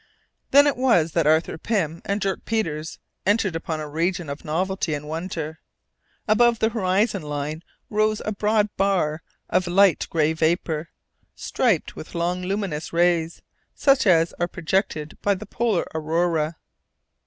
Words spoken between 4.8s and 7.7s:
and wonder. Above the horizon line